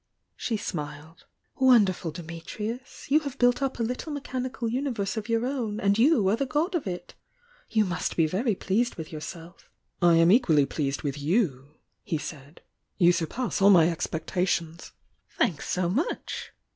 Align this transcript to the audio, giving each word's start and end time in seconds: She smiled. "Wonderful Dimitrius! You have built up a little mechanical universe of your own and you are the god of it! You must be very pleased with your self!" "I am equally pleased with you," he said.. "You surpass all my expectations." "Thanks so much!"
She 0.35 0.57
smiled. 0.57 1.27
"Wonderful 1.59 2.11
Dimitrius! 2.11 3.05
You 3.11 3.19
have 3.19 3.37
built 3.37 3.61
up 3.61 3.79
a 3.79 3.83
little 3.83 4.11
mechanical 4.11 4.67
universe 4.67 5.15
of 5.15 5.29
your 5.29 5.45
own 5.45 5.79
and 5.79 5.95
you 5.95 6.27
are 6.27 6.35
the 6.35 6.47
god 6.47 6.73
of 6.73 6.87
it! 6.87 7.13
You 7.69 7.85
must 7.85 8.17
be 8.17 8.25
very 8.25 8.55
pleased 8.55 8.95
with 8.95 9.11
your 9.11 9.21
self!" 9.21 9.69
"I 10.01 10.15
am 10.15 10.31
equally 10.31 10.65
pleased 10.65 11.03
with 11.03 11.19
you," 11.19 11.75
he 12.01 12.17
said.. 12.17 12.61
"You 12.97 13.11
surpass 13.11 13.61
all 13.61 13.69
my 13.69 13.89
expectations." 13.91 14.91
"Thanks 15.37 15.69
so 15.69 15.87
much!" 15.87 16.51